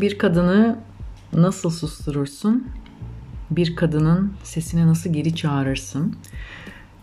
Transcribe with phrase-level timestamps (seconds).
[0.00, 0.78] Bir kadını
[1.32, 2.68] nasıl susturursun?
[3.50, 6.16] Bir kadının sesini nasıl geri çağırırsın?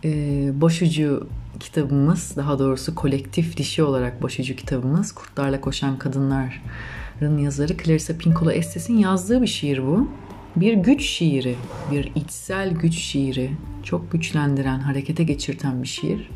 [0.05, 1.27] Ee, başucu
[1.59, 8.97] kitabımız, daha doğrusu kolektif dişi olarak başucu kitabımız Kurtlarla Koşan Kadınlar'ın yazarı Clarissa Pinkola Estes'in
[8.97, 10.07] yazdığı bir şiir bu.
[10.55, 11.55] Bir güç şiiri,
[11.91, 13.51] bir içsel güç şiiri,
[13.83, 16.29] çok güçlendiren, harekete geçirten bir şiir.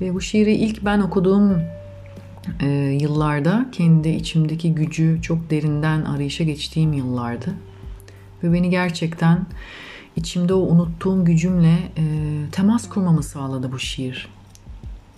[0.00, 1.62] Ve bu şiiri ilk ben okuduğum
[2.60, 2.66] e,
[3.00, 7.54] yıllarda kendi içimdeki gücü çok derinden arayışa geçtiğim yıllardı.
[8.42, 9.46] Ve beni gerçekten
[10.16, 12.04] içimde o unuttuğum gücümle e,
[12.52, 14.28] temas kurmamı sağladı bu şiir.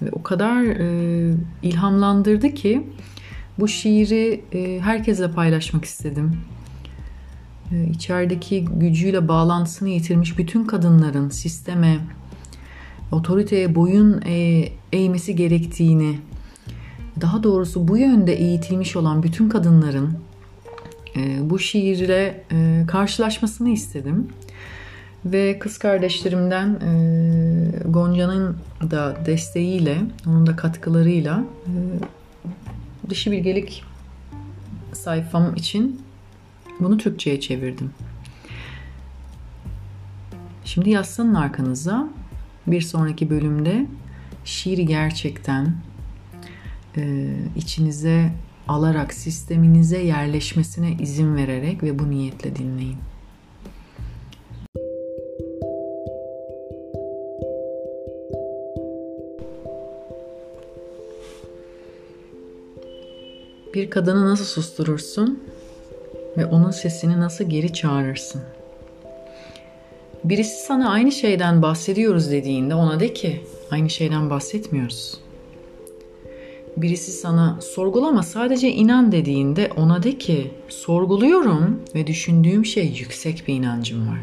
[0.03, 2.87] Ve o kadar e, ilhamlandırdı ki
[3.59, 6.37] bu şiiri e, herkesle paylaşmak istedim.
[7.73, 11.99] E, içerideki gücüyle bağlantısını yitirmiş bütün kadınların sisteme,
[13.13, 16.19] otoriteye boyun e, eğmesi gerektiğini,
[17.21, 20.19] daha doğrusu bu yönde eğitilmiş olan bütün kadınların
[21.17, 24.29] e, bu şiirle e, karşılaşmasını istedim.
[25.25, 28.57] Ve kız kardeşlerimden e, Gonca'nın
[28.91, 31.73] da desteğiyle, onun da katkılarıyla e,
[33.11, 33.85] dişi bilgelik
[34.93, 36.01] sayfam için
[36.81, 37.91] bunu Türkçe'ye çevirdim.
[40.65, 42.09] Şimdi yaslanın arkanıza.
[42.67, 43.87] Bir sonraki bölümde
[44.45, 45.75] şiir gerçekten
[47.57, 48.33] içinize
[48.69, 52.97] alarak sisteminize yerleşmesine izin vererek ve bu niyetle dinleyin.
[63.75, 65.43] Bir kadını nasıl susturursun
[66.37, 68.43] ve onun sesini nasıl geri çağırırsın?
[70.25, 75.28] Birisi sana aynı şeyden bahsediyoruz dediğinde ona de ki aynı şeyden bahsetmiyoruz.
[76.83, 83.55] Birisi sana sorgulama sadece inan dediğinde ona de ki sorguluyorum ve düşündüğüm şey yüksek bir
[83.55, 84.19] inancım var.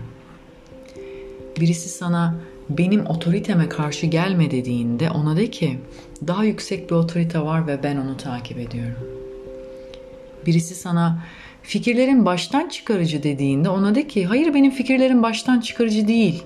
[1.59, 2.35] Birisi sana
[2.69, 5.79] benim otoriteme karşı gelme dediğinde ona de ki
[6.27, 9.09] daha yüksek bir otorite var ve ben onu takip ediyorum.
[10.45, 11.23] Birisi sana
[11.63, 16.43] fikirlerin baştan çıkarıcı dediğinde ona de ki hayır benim fikirlerim baştan çıkarıcı değil,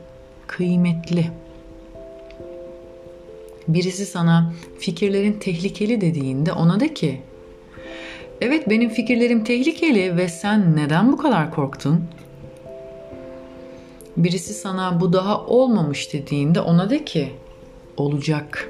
[0.48, 1.32] kıymetli.
[3.70, 7.22] Birisi sana fikirlerin tehlikeli dediğinde ona de ki
[8.42, 12.04] evet benim fikirlerim tehlikeli ve sen neden bu kadar korktun?
[14.18, 17.30] Birisi sana bu daha olmamış dediğinde ona de ki
[17.98, 18.70] olacak.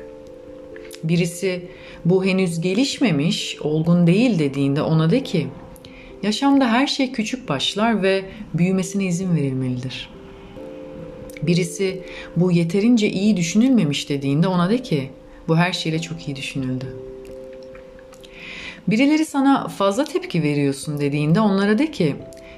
[1.03, 1.67] Birisi
[2.05, 5.47] bu henüz gelişmemiş, olgun değil dediğinde ona de ki
[6.23, 10.19] yaşamda her şey küçük başlar ve büyümesine izin verilmelidir.
[11.44, 12.03] Birisi
[12.35, 15.09] bu yeterince iyi düşünülmemiş dediğinde ona de ki
[15.47, 16.95] bu her şeyle çok iyi düşünüldü.
[18.88, 22.16] Birileri sana fazla tepki veriyorsun dediğinde onlara de ki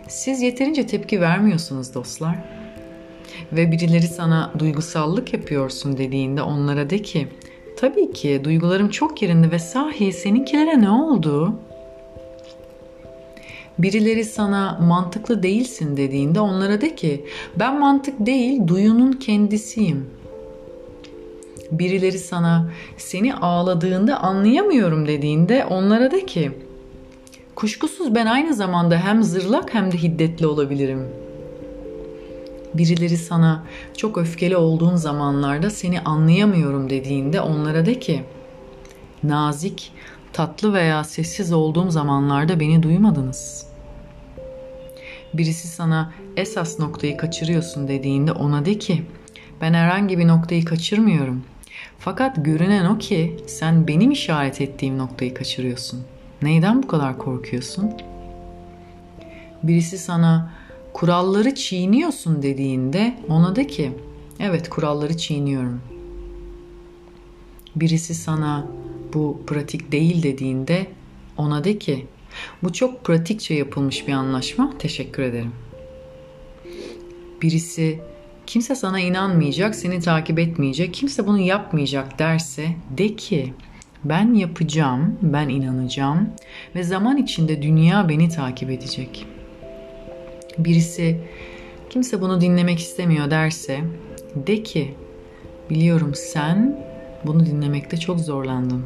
[0.08, 2.36] siz yeterince tepki vermiyorsunuz dostlar.
[3.52, 7.28] Ve birileri sana duygusallık yapıyorsun dediğinde onlara de ki
[7.78, 11.60] tabii ki duygularım çok yerinde ve sahi seninkilere ne oldu?
[13.80, 20.06] Birileri sana mantıklı değilsin dediğinde onlara de ki ben mantık değil duyunun kendisiyim.
[21.72, 26.52] Birileri sana seni ağladığında anlayamıyorum dediğinde onlara de ki
[27.56, 31.08] kuşkusuz ben aynı zamanda hem zırlak hem de hiddetli olabilirim.
[32.74, 33.64] Birileri sana
[33.98, 38.24] çok öfkeli olduğun zamanlarda seni anlayamıyorum dediğinde onlara de ki
[39.24, 39.92] nazik,
[40.34, 43.68] tatlı veya sessiz olduğum zamanlarda beni duymadınız.
[45.34, 49.04] Birisi sana esas noktayı kaçırıyorsun dediğinde ona de ki
[49.62, 51.44] ben herhangi bir noktayı kaçırmıyorum.
[52.00, 56.04] Fakat görünen o ki sen benim işaret ettiğim noktayı kaçırıyorsun.
[56.42, 57.92] Neyden bu kadar korkuyorsun?
[59.64, 60.52] Birisi sana
[60.94, 63.92] kuralları çiğniyorsun dediğinde ona de ki
[64.40, 65.91] evet kuralları çiğniyorum.
[67.76, 68.68] Birisi sana
[69.14, 70.88] bu pratik değil dediğinde
[71.38, 72.06] ona de ki
[72.64, 74.74] bu çok pratikçe yapılmış bir anlaşma.
[74.80, 75.52] Teşekkür ederim.
[77.42, 78.00] Birisi
[78.48, 82.68] kimse sana inanmayacak, seni takip etmeyecek, kimse bunu yapmayacak derse
[82.98, 83.54] de ki
[84.04, 86.30] ben yapacağım, ben inanacağım
[86.76, 89.26] ve zaman içinde dünya beni takip edecek.
[90.58, 91.20] Birisi
[91.90, 93.82] kimse bunu dinlemek istemiyor derse
[94.36, 94.96] de ki
[95.70, 96.91] biliyorum sen
[97.26, 98.84] bunu dinlemekte çok zorlandın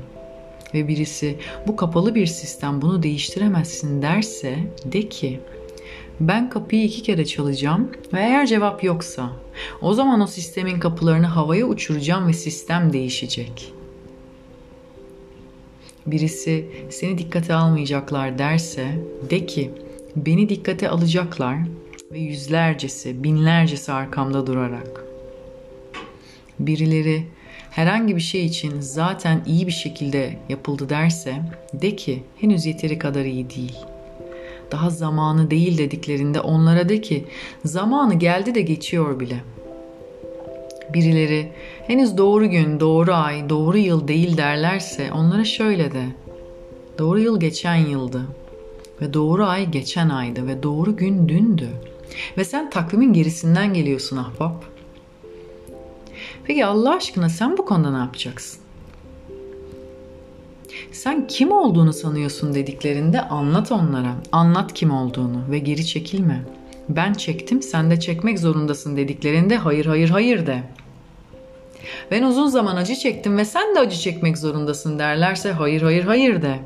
[0.73, 1.37] ve birisi
[1.67, 5.39] bu kapalı bir sistem bunu değiştiremezsin derse de ki
[6.19, 9.31] ben kapıyı iki kere çalacağım ve eğer cevap yoksa
[9.81, 13.73] o zaman o sistemin kapılarını havaya uçuracağım ve sistem değişecek.
[16.05, 18.87] birisi seni dikkate almayacaklar derse
[19.29, 19.71] de ki
[20.15, 21.57] beni dikkate alacaklar
[22.11, 25.05] ve yüzlercesi, binlercesi arkamda durarak.
[26.59, 27.23] Birileri
[27.75, 31.41] herhangi bir şey için zaten iyi bir şekilde yapıldı derse
[31.73, 33.75] de ki henüz yeteri kadar iyi değil.
[34.71, 37.25] Daha zamanı değil dediklerinde onlara de ki
[37.65, 39.35] zamanı geldi de geçiyor bile.
[40.93, 41.51] Birileri
[41.87, 46.05] henüz doğru gün, doğru ay, doğru yıl değil derlerse onlara şöyle de.
[46.97, 48.21] Doğru yıl geçen yıldı
[49.01, 51.69] ve doğru ay geçen aydı ve doğru gün dündü.
[52.37, 54.74] Ve sen takvimin gerisinden geliyorsun ahbap.
[56.43, 58.59] Peki Allah aşkına sen bu konuda ne yapacaksın?
[60.91, 64.15] Sen kim olduğunu sanıyorsun dediklerinde anlat onlara.
[64.31, 66.43] Anlat kim olduğunu ve geri çekilme.
[66.89, 70.63] Ben çektim sen de çekmek zorundasın dediklerinde hayır hayır hayır de.
[72.11, 76.41] Ben uzun zaman acı çektim ve sen de acı çekmek zorundasın derlerse hayır hayır hayır
[76.41, 76.59] de.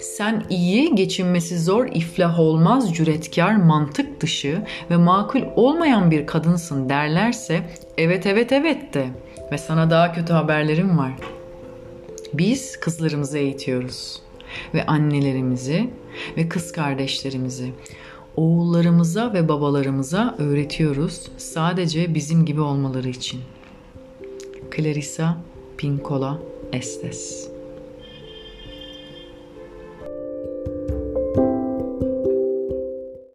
[0.00, 7.70] Sen iyi, geçinmesi zor, iflah olmaz, cüretkar, mantık dışı ve makul olmayan bir kadınsın derlerse
[7.98, 9.08] evet evet evet de.
[9.52, 11.12] Ve sana daha kötü haberlerim var.
[12.32, 14.22] Biz kızlarımızı eğitiyoruz
[14.74, 15.90] ve annelerimizi
[16.36, 17.72] ve kız kardeşlerimizi
[18.36, 23.40] oğullarımıza ve babalarımıza öğretiyoruz sadece bizim gibi olmaları için.
[24.76, 25.36] Clarissa
[25.78, 26.38] Pinkola
[26.72, 27.57] Estes